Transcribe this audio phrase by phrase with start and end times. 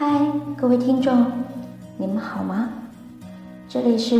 [0.00, 0.06] 嗨，
[0.56, 1.26] 各位听众，
[1.98, 2.70] 你们好吗？
[3.68, 4.16] 这里是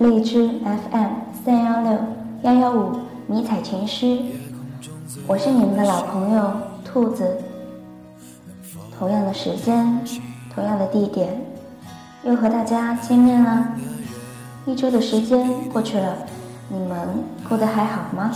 [0.00, 1.12] 荔枝 FM
[1.44, 1.98] 三幺六
[2.42, 2.96] 幺幺五
[3.28, 4.18] 迷彩情诗，
[5.28, 6.50] 我是你们的老朋友
[6.84, 7.38] 兔子。
[8.98, 10.00] 同样的时间，
[10.52, 11.40] 同样的地点，
[12.24, 13.68] 又和大家见面了。
[14.66, 16.12] 一周的时间过去了，
[16.68, 16.98] 你们
[17.48, 18.32] 过得还好吗？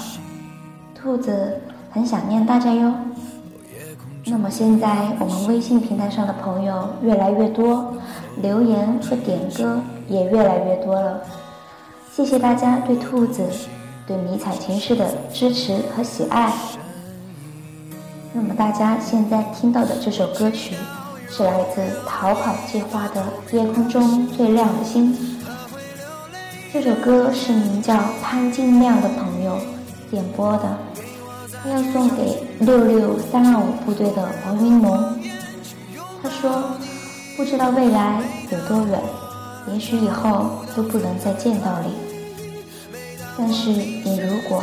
[0.94, 2.94] 兔子很想念大家哟。
[4.26, 4.88] 那么现在
[5.20, 7.94] 我们微信平台上的朋友越来越多，
[8.36, 9.78] 留言和点歌
[10.08, 11.20] 也越来越多了。
[12.10, 13.46] 谢谢大家对兔子、
[14.06, 16.50] 对迷彩情诗的支持和喜爱。
[18.32, 20.74] 那么大家现在听到的这首歌曲，
[21.28, 23.22] 是来自逃跑计划的
[23.56, 25.14] 《夜空中最亮的星》。
[26.72, 29.58] 这首歌是名叫潘金亮的朋友
[30.10, 30.76] 点播的，
[31.70, 35.20] 要送给六六三二五部队的王云龙。
[36.22, 36.70] 他说
[37.36, 39.00] ：“不知道未来有多远，
[39.72, 41.94] 也许以后都不能再见到你，
[43.36, 44.62] 但是你如果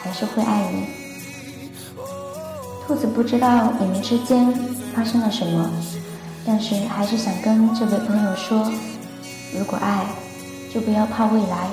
[0.00, 0.86] 还是会爱你。”
[2.86, 4.52] 兔子不知道你们之间
[4.94, 5.70] 发生了什么，
[6.44, 8.70] 但是还是想跟这位朋友说：
[9.56, 10.04] 如果爱，
[10.72, 11.68] 就不要怕未来，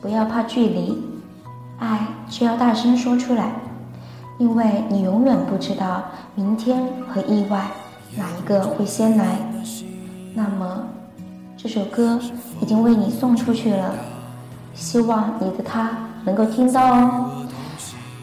[0.00, 1.02] 不要怕距离，
[1.78, 3.50] 爱就要大声说出来，
[4.38, 6.04] 因为你永远不知道
[6.36, 7.66] 明天和意外
[8.16, 9.26] 哪一个会先来。
[10.32, 10.86] 那么，
[11.56, 12.20] 这首歌
[12.60, 13.92] 已经为你送出去了，
[14.74, 15.90] 希望你的他
[16.24, 17.46] 能够听到哦。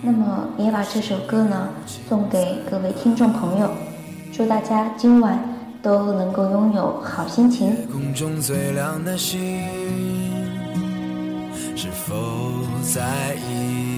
[0.01, 1.67] 那么也把这首歌呢
[2.07, 3.69] 送给各位听众朋友，
[4.31, 5.37] 祝大家今晚
[5.81, 7.75] 都能够拥有好心情。
[7.91, 9.59] 空中最亮的星，
[11.75, 12.15] 是否
[12.81, 13.94] 在意？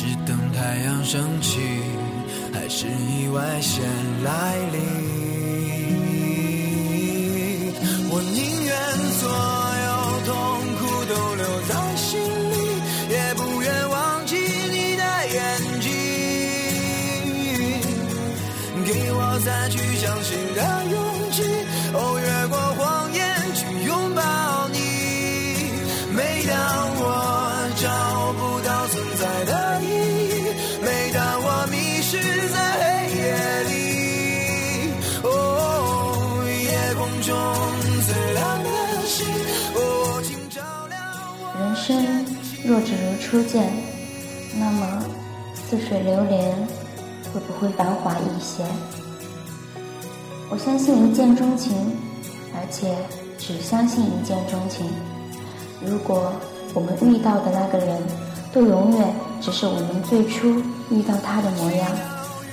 [0.00, 1.58] 是等太阳升起，
[2.54, 3.82] 还是意外先
[4.22, 4.97] 来临？
[43.30, 43.70] 初见，
[44.58, 45.04] 那么
[45.54, 46.50] 似水流年
[47.30, 48.64] 会不会繁华一些？
[50.48, 51.94] 我相信一见钟情，
[52.54, 52.96] 而且
[53.36, 54.88] 只相信一见钟情。
[55.84, 56.32] 如果
[56.72, 58.02] 我们遇到的那个人，
[58.50, 61.86] 都永远只是我们最初遇到他的模样，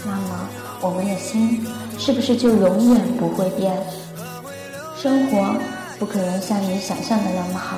[0.03, 0.49] 那么
[0.81, 1.65] 我们的心
[1.97, 3.73] 是不是就永远不会变？
[5.01, 5.55] 生活
[5.97, 7.77] 不可能像你想象的那么好，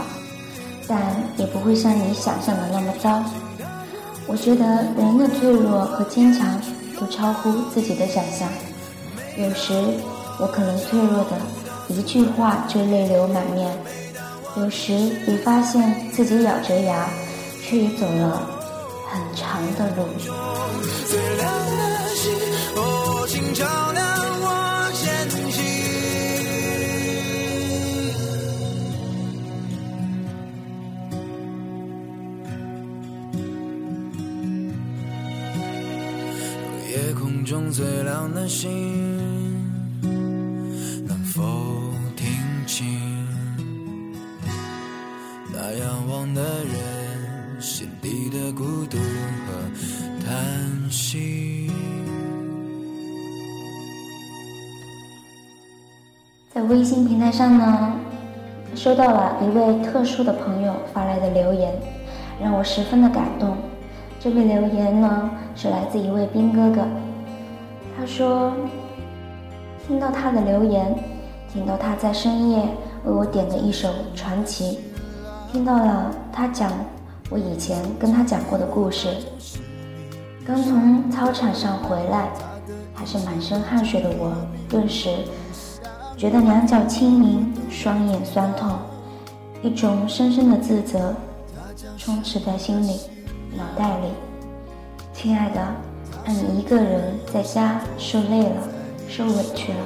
[0.87, 0.99] 但
[1.35, 3.23] 也不会像你想象的那么糟。
[4.25, 4.65] 我觉得
[4.97, 6.59] 人的脆弱和坚强
[6.99, 8.47] 都超乎自己的想象。
[9.37, 9.73] 有时
[10.39, 11.37] 我可能脆弱的
[11.87, 13.71] 一句话就泪流满面，
[14.57, 14.93] 有时
[15.27, 17.07] 也发现自己咬着牙，
[17.63, 18.49] 却也走了
[19.09, 21.66] 很长的路。
[38.47, 38.69] 心，
[41.05, 41.43] 能否
[42.15, 42.27] 听
[42.65, 42.85] 清
[45.53, 49.53] 那仰望的人心底的孤独和
[50.25, 51.69] 叹息？
[56.53, 57.93] 在微信平台上呢，
[58.75, 61.73] 收到了一位特殊的朋友发来的留言，
[62.41, 63.57] 让我十分的感动。
[64.21, 66.87] 这位留言呢，是来自一位兵哥哥。
[68.07, 68.53] 说
[69.85, 70.95] ：“听到他的留言，
[71.51, 72.59] 听到他在深夜
[73.03, 74.79] 为我点的一首传奇，
[75.51, 76.71] 听到了他讲
[77.29, 79.09] 我以前跟他讲过的故事。
[80.45, 82.29] 刚从操场上回来，
[82.95, 84.31] 还是满身汗水的我，
[84.69, 85.09] 顿时
[86.15, 88.71] 觉得两脚轻盈，双眼酸痛，
[89.61, 91.13] 一种深深的自责
[91.97, 93.01] 充斥在心里。”
[93.57, 94.07] 脑袋里，
[95.13, 95.59] 亲爱的，
[96.33, 98.55] 你一个人在家受累了，
[99.07, 99.79] 受委屈了。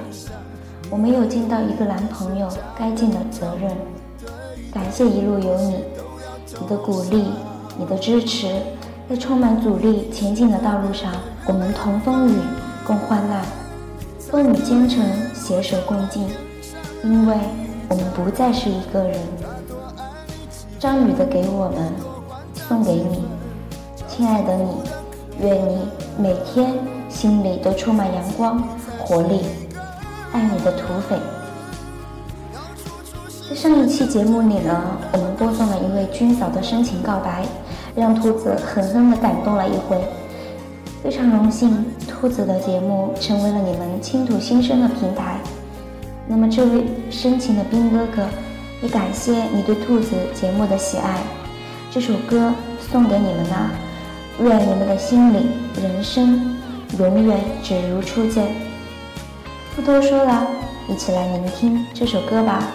[0.89, 3.71] 我没有尽到一个男朋友该尽的责任。
[4.73, 5.75] 感谢一路有你，
[6.59, 7.25] 你的鼓励，
[7.77, 8.47] 你的支持，
[9.09, 11.11] 在充满阻力前进的道路上，
[11.45, 12.35] 我们同风雨，
[12.85, 13.43] 共患难。
[14.19, 16.25] 风雨兼程，携手共进，
[17.03, 17.35] 因为
[17.89, 19.19] 我们不再是一个人。
[20.79, 21.93] 张宇的给我们，
[22.55, 23.23] 送给你，
[24.07, 24.71] 亲爱的你，
[25.41, 25.77] 愿你
[26.17, 26.73] 每天
[27.09, 28.61] 心里都充满阳光
[28.99, 29.41] 活力。
[30.31, 31.17] 爱你的土匪。
[33.49, 34.81] 在上一期节目里呢，
[35.11, 37.43] 我们播送了一位军嫂的深情告白，
[37.95, 40.01] 让兔子狠狠的感动了一回。
[41.03, 45.37] 非常荣幸，兔子的节目成为了你们倾吐心声的平台。
[46.27, 48.23] 那么，这位深情的兵哥哥，
[48.81, 51.17] 也感谢你对兔子节目的喜爱。
[51.89, 53.71] 这首歌送给你们啦，
[54.43, 55.47] 愿你们的心里、
[55.81, 56.57] 人生
[56.97, 58.47] 永远只如初见。
[59.75, 60.47] 不多说了，
[60.89, 62.67] 一起来聆听这首歌吧。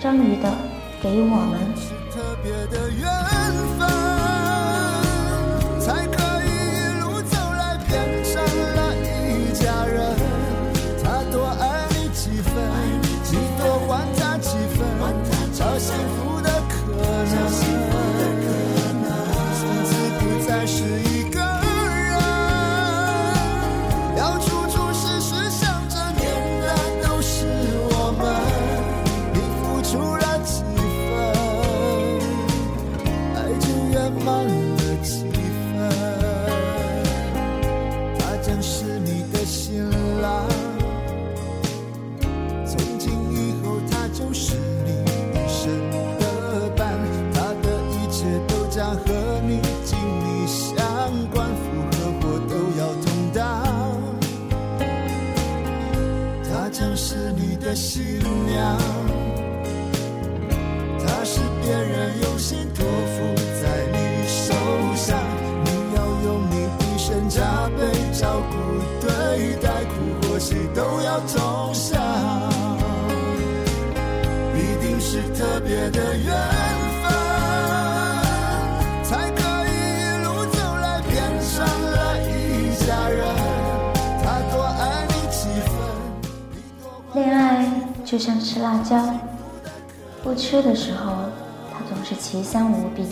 [0.00, 0.48] 章鱼的
[1.02, 1.60] 《给我们》。
[88.04, 89.02] 就像吃辣椒，
[90.22, 91.14] 不吃的时候
[91.72, 93.06] 它总是奇香无比，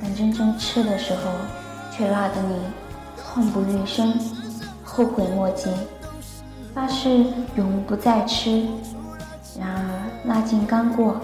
[0.00, 1.20] 但真正吃的时候，
[1.94, 2.56] 却辣得你
[3.18, 4.18] 痛不欲生，
[4.82, 5.68] 后悔莫及，
[6.74, 7.22] 发誓
[7.56, 8.66] 永不再吃。
[9.60, 9.91] 然而
[10.24, 11.16] 辣劲刚过，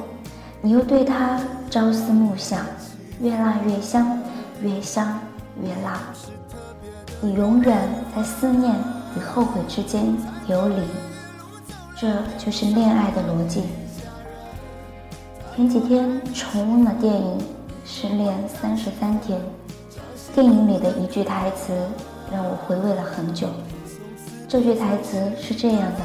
[0.61, 1.39] 你又对它
[1.71, 2.61] 朝思暮想，
[3.21, 4.19] 越辣越香，
[4.61, 5.19] 越香
[5.62, 6.00] 越辣，
[7.21, 8.75] 你永远在思念
[9.17, 10.05] 与后悔之间
[10.49, 10.77] 游离。
[11.97, 12.09] 这
[12.39, 13.65] 就是恋爱的逻辑。
[15.55, 17.39] 前几天重温了电影
[17.85, 19.39] 《失恋三十三天》，
[20.35, 21.73] 电影里的一句台词
[22.33, 23.49] 让我回味了很久。
[24.49, 26.01] 这句台词是这样的：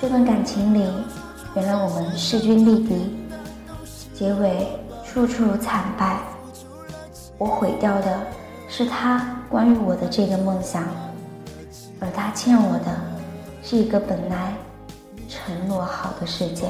[0.00, 0.84] 这段感情里，
[1.54, 3.16] 原来我们势均力敌，
[4.14, 4.68] 结尾
[5.04, 6.18] 处处惨败。
[7.38, 8.18] 我毁掉的
[8.68, 10.84] 是他关于我的这个梦想，
[11.98, 13.10] 而他欠我的。
[13.62, 14.54] 是一个本来
[15.28, 16.66] 承诺好的世界。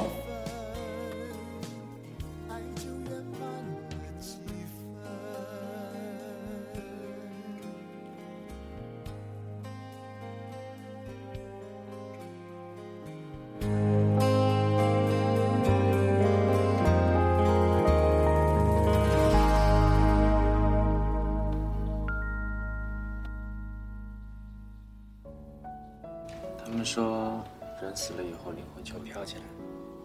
[26.93, 27.39] 说，
[27.81, 29.43] 人死了以后，灵魂就飘起来，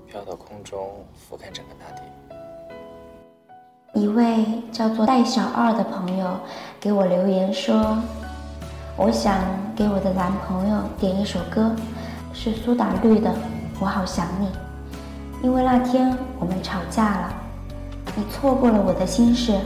[0.06, 2.04] 飘到空中，俯瞰整个大地。
[4.00, 6.39] 一位叫做戴小二的朋友
[6.80, 7.98] 给我留言说
[8.96, 9.36] ：“我想
[9.75, 11.75] 给我的男朋友点一首歌，
[12.34, 13.32] 是苏打绿的
[13.80, 14.46] 《我好想你》，
[15.42, 17.34] 因为那天我们吵架了，
[18.15, 19.60] 你错过了我的心事，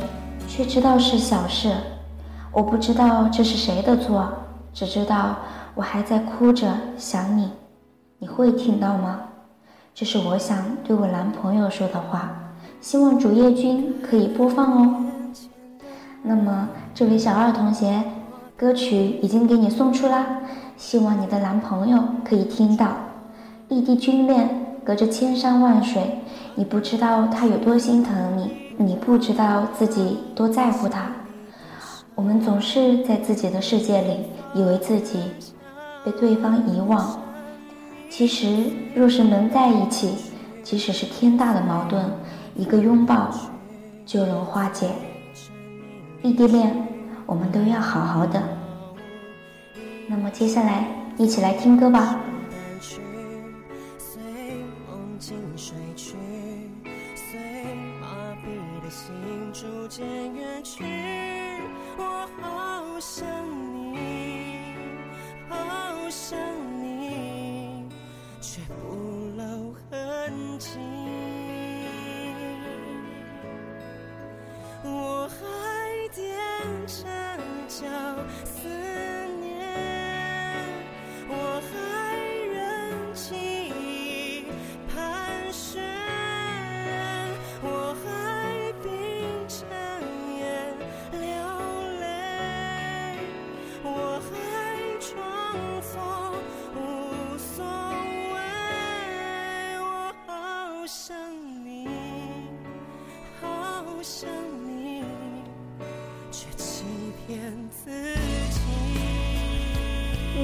[0.48, 1.76] 却知道是小事。
[2.50, 4.32] 我不知道这是谁的错，
[4.74, 5.36] 只知道。”
[5.76, 7.52] 我还在哭着想你，
[8.18, 9.22] 你会听到吗？
[9.94, 12.32] 这是我想对我男朋友说的话，
[12.80, 15.06] 希望主页君可以播放哦。
[16.24, 18.04] 那么，这位小二同学，
[18.58, 20.42] 歌曲已经给你送出啦，
[20.78, 22.88] 希望你的男朋友可以听到。
[23.68, 26.20] 异地军恋，隔着千山万水，
[26.56, 31.12] 你不知道他有多心疼你，你不知道自己多在乎他。
[32.16, 35.20] 我们总是在自己的世界里，以为自己。
[36.04, 37.20] 被对方遗忘，
[38.10, 38.66] 其实
[38.96, 40.16] 若是能在一起，
[40.64, 42.04] 即使是天大的矛盾，
[42.56, 43.30] 一个拥抱
[44.06, 44.90] 就能化解。
[46.22, 46.76] 异地恋，
[47.26, 48.42] 我们都要好好的。
[50.08, 50.86] 那么接下来
[51.18, 52.20] 一起来听歌吧。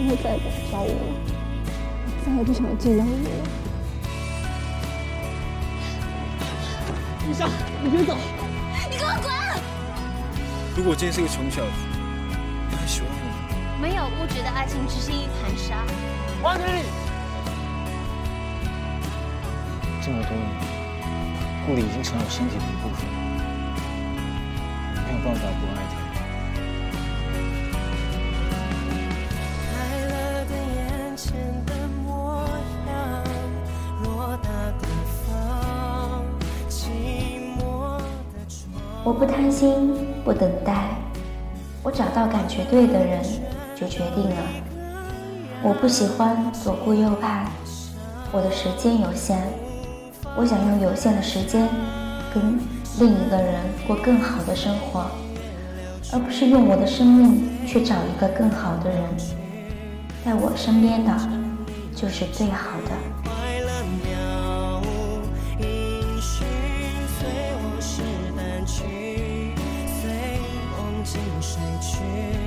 [0.03, 0.39] 不再来
[0.71, 0.93] 找我了，
[2.07, 3.29] 我再也不想见到你了。
[7.27, 7.49] 雨翔，
[7.83, 8.15] 你别走！
[8.89, 9.31] 你给我滚！
[10.75, 11.71] 如果我今天是个穷小子，
[12.69, 13.21] 你还喜欢我吗？
[13.81, 15.83] 没有物质的爱情，只是一盘沙。
[16.43, 16.83] 王经理，
[20.03, 20.45] 这么多年，
[21.65, 23.07] 顾里已经成了我身体的一部分，
[25.03, 26.04] 没有办法不爱他。
[39.05, 39.93] 我不贪心，
[40.23, 40.73] 不等待，
[41.83, 43.21] 我找到感觉对的人
[43.75, 44.35] 就决定了。
[45.61, 47.45] 我不喜欢左顾右盼，
[48.31, 49.37] 我的时间有限，
[50.35, 51.69] 我想用有限的时间
[52.33, 52.59] 跟
[52.99, 55.05] 另一个人过更好的生活，
[56.11, 58.99] 而不是用我的生命去找一个更好的人。
[60.25, 61.15] 在我身边的，
[61.95, 63.14] 就是最好的。
[71.79, 72.44] 去。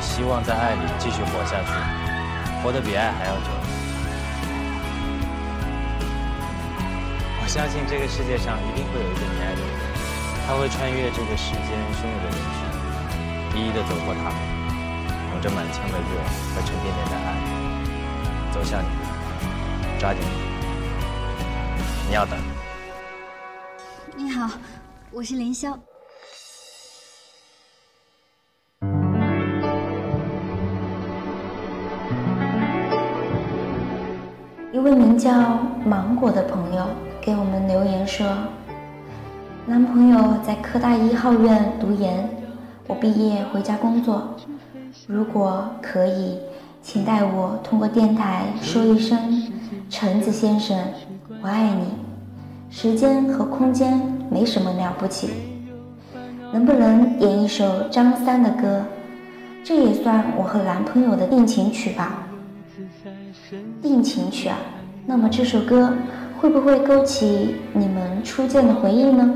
[0.00, 1.72] 希望在爱里继续活下去，
[2.62, 3.46] 活得比爱还要久。
[7.40, 9.70] 我相信这个世界上一定会有一个你爱的人，
[10.46, 14.36] 他会穿越这个世间汹涌的人群，一一的走过他们，
[15.32, 16.20] 拥着满腔的热
[16.54, 17.28] 和沉甸甸的爱，
[18.52, 18.86] 走向你，
[19.98, 20.26] 抓紧你，
[22.08, 22.38] 你要等。
[24.14, 24.50] 你好，
[25.10, 25.78] 我是凌霄。
[34.70, 35.32] 一位名叫
[35.82, 36.84] 芒果的朋友
[37.22, 38.26] 给我们留言说
[39.64, 42.28] ：“男朋友在科大一号院读研，
[42.86, 44.36] 我毕业回家工作。
[45.06, 46.38] 如果可以，
[46.82, 49.18] 请代我通过电台说一声，
[49.88, 50.76] 橙子先生，
[51.42, 51.86] 我爱你。
[52.68, 53.98] 时间和空间
[54.30, 55.30] 没什么了不起，
[56.52, 58.84] 能不能点一首张三的歌？
[59.64, 62.24] 这也算我和男朋友的定情曲吧。”
[63.80, 64.56] 定情曲啊，
[65.06, 65.92] 那么这首歌
[66.40, 69.32] 会不会勾起你们初见的回忆呢？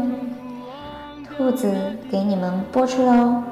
[1.37, 1.73] 兔子
[2.11, 3.43] 给你们播出了哦，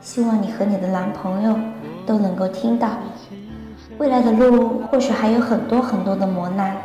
[0.00, 1.58] 希望你和你的男朋友
[2.06, 2.90] 都能够听到。
[3.98, 6.76] 未来的路或许还有很多很多的磨难，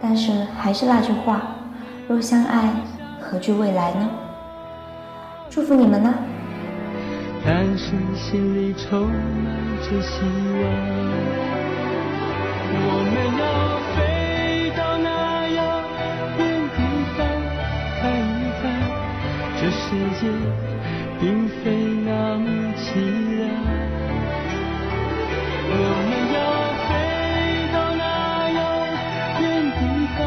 [0.00, 1.42] 但是还是那句话，
[2.08, 2.70] 若相爱，
[3.20, 4.08] 何惧未来呢？
[5.50, 6.14] 祝福你们啦！
[7.44, 9.10] 但是心里充满
[9.82, 10.22] 着希
[10.62, 11.55] 望，
[12.72, 12.78] 我
[13.12, 13.44] 们要
[13.94, 13.96] 飞
[14.76, 15.08] 到那
[15.50, 15.58] 遥
[16.38, 16.40] 远
[16.74, 16.78] 地
[17.16, 17.18] 方，
[18.00, 18.02] 飞
[18.62, 18.64] 在
[19.58, 19.84] 这世
[20.20, 20.22] 界
[21.20, 21.62] 并非
[22.04, 22.44] 那么
[22.76, 22.84] 凄
[23.38, 23.40] 凉。
[25.68, 25.72] 我
[26.08, 26.38] 们要
[26.86, 26.88] 飞
[27.72, 28.02] 到那
[28.58, 28.58] 遥
[29.40, 29.44] 远
[29.76, 29.80] 地
[30.16, 30.18] 方，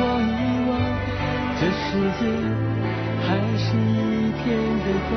[0.00, 0.32] 望一
[0.68, 0.70] 望，
[1.58, 1.86] 这世
[2.18, 2.22] 界
[3.26, 4.44] 还是一片
[4.84, 5.12] 的光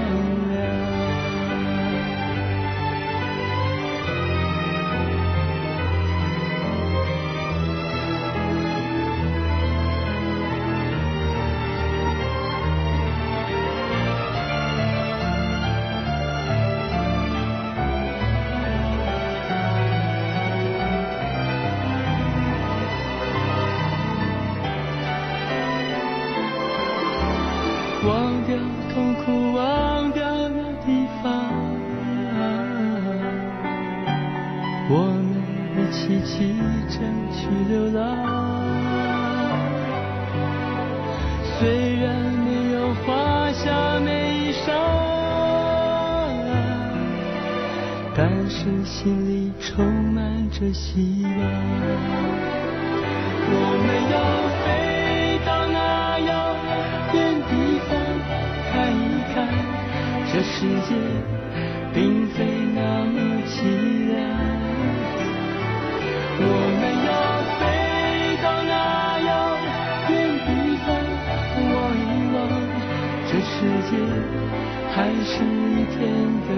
[48.15, 51.31] 但是心里充满着希望。
[53.51, 53.53] 我
[53.85, 54.15] 们要
[54.59, 56.29] 飞到那遥
[57.13, 57.51] 远地
[57.87, 57.89] 方，
[58.69, 59.01] 看一
[59.33, 59.37] 看，
[60.31, 60.55] 这世
[60.87, 60.91] 界
[61.93, 62.37] 并非
[62.75, 63.15] 那么
[63.47, 63.51] 凄
[64.09, 64.17] 凉。
[66.41, 66.43] 我
[66.79, 67.09] 们要
[67.57, 67.61] 飞
[68.43, 68.71] 到那
[69.25, 69.29] 遥
[70.09, 70.11] 远
[70.45, 70.47] 地
[70.85, 70.87] 方，
[71.73, 72.03] 望一
[72.35, 72.37] 望，
[73.27, 73.55] 这世
[73.89, 73.91] 界
[74.93, 75.97] 还是一片
[76.45, 76.49] 的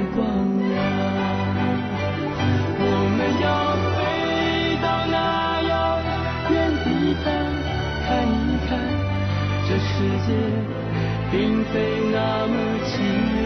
[11.31, 11.73] 并非
[12.11, 12.53] 那么
[12.85, 12.91] 凄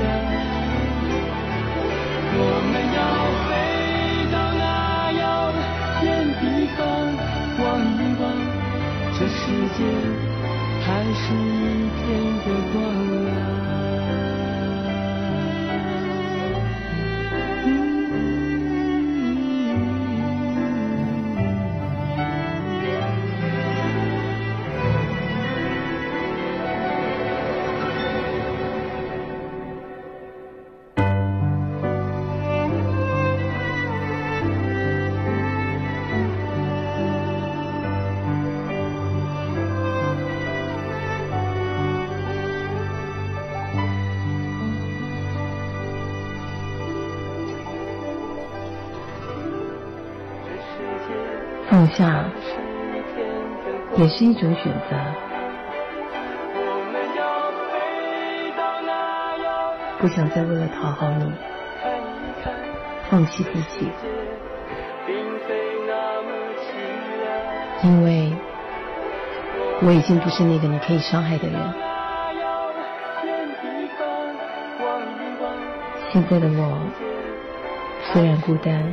[0.02, 0.04] 凉。
[2.38, 3.00] 我们要
[3.46, 3.50] 飞
[4.34, 4.64] 到那
[5.14, 5.24] 遥
[6.04, 6.06] 远
[6.42, 6.44] 地
[6.76, 6.82] 方，
[7.62, 7.64] 望
[7.96, 8.24] 一望，
[9.14, 9.38] 这世
[9.78, 9.80] 界
[10.82, 11.64] 还是一
[11.96, 12.04] 片
[12.44, 12.76] 的光
[51.86, 52.26] 放下
[53.96, 54.96] 也是一种选择，
[60.00, 61.32] 不想再为了讨好你，
[63.08, 63.88] 放弃自己，
[67.84, 68.34] 因为
[69.84, 71.56] 我已经不是那个你可以伤害的人。
[76.12, 76.80] 现在的我
[78.12, 78.92] 虽然孤单，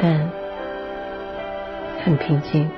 [0.00, 0.28] 但
[2.04, 2.68] 很平静。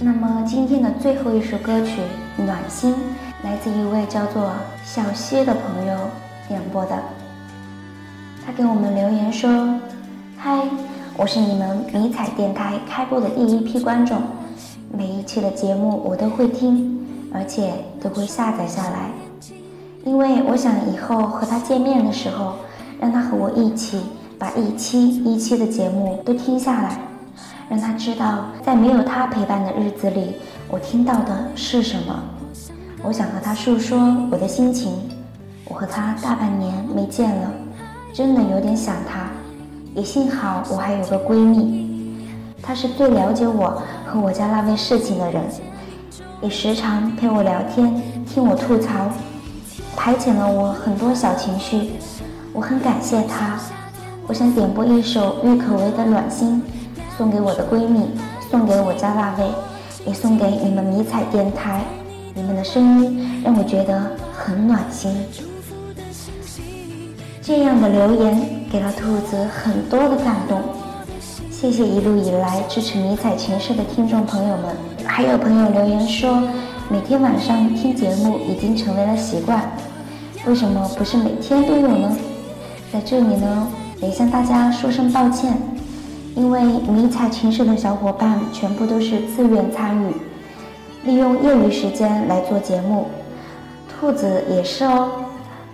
[0.00, 2.00] 那么今天的最后一首歌曲
[2.44, 2.94] 《暖心》
[3.42, 4.52] 来自一位叫做
[4.84, 5.89] 小溪的朋友。
[8.60, 9.50] 给我们留言说
[10.36, 10.60] ：“嗨，
[11.16, 14.20] 我是你们迷彩电台开播的第一批观众，
[14.92, 17.00] 每一期的节目我都会听，
[17.32, 19.08] 而且都会下载下来，
[20.04, 22.56] 因为我想以后和他见面的时候，
[23.00, 23.98] 让他和我一起
[24.38, 26.98] 把一期一期的节目都听下来。”
[27.70, 30.34] 让他知道，在没有他陪伴的日子里，
[30.68, 32.22] 我听到的是什么。
[33.02, 33.98] 我想和他诉说
[34.30, 34.92] 我的心情。
[35.64, 37.50] 我和他大半年没见了，
[38.12, 39.28] 真的有点想他。
[39.94, 42.24] 也幸好我还有个闺蜜，
[42.62, 45.42] 她是最了解我和我家那位事情的人，
[46.40, 49.08] 也时常陪我聊天，听我吐槽，
[49.96, 51.90] 排遣了我很多小情绪。
[52.52, 53.58] 我很感谢她。
[54.26, 56.62] 我想点播一首郁可唯的《暖心》。
[57.18, 58.08] 送给我的闺蜜，
[58.50, 59.50] 送给我家那位，
[60.06, 61.82] 也送给你们迷彩电台。
[62.32, 64.00] 你们的声音让我觉得
[64.32, 65.14] 很暖心。
[67.52, 70.62] 这样的留言给了兔子很多的感动。
[71.50, 74.66] 谢谢一路以来支持迷彩情事的听众朋友们，
[75.04, 76.40] 还有朋友留言说，
[76.88, 79.68] 每天晚上听节目已经成为了习惯，
[80.46, 82.16] 为什么不是每天都有呢？
[82.92, 83.66] 在这里呢，
[84.00, 85.52] 得向大家说声抱歉，
[86.36, 90.14] 因为迷彩情事的小伙伴全部都是自愿参与，
[91.02, 93.06] 利用业余时间来做节目，
[93.88, 95.08] 兔子也是哦，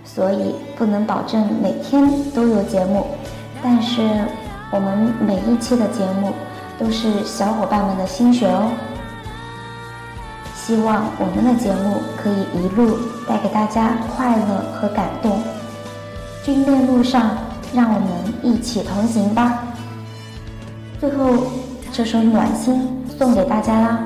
[0.07, 3.05] 所以不能保证每天都有节目，
[3.61, 4.01] 但是。
[4.69, 6.33] 我们每一期的节目
[6.77, 8.69] 都是小伙伴们的心血哦，
[10.53, 15.39] 希望我们的节目可以一路带给大家快乐和感动。
[16.43, 17.37] 军恋路上，
[17.73, 18.09] 让我们
[18.43, 19.63] 一起同行吧。
[20.99, 21.47] 最后，
[21.93, 23.99] 这首《暖心》送给大家啦，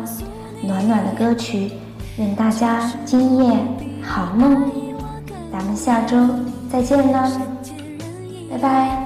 [0.62, 1.72] 暖暖的歌曲，
[2.18, 3.58] 愿大家今夜
[4.04, 4.91] 好梦。
[5.52, 6.18] 咱们下周
[6.72, 7.30] 再见啦，
[8.50, 9.01] 拜拜。